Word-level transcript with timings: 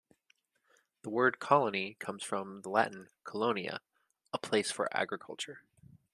The 1.03 1.11
word 1.11 1.37
"colony" 1.37 1.93
comes 1.99 2.23
from 2.23 2.63
the 2.63 2.69
Latin 2.69 3.09
"colonia"-"a 3.23 4.37
place 4.39 4.71
for 4.71 4.89
agriculture". 4.97 5.61